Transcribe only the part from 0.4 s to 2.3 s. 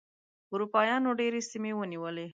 اروپایانو ډېرې سیمې ونیولې.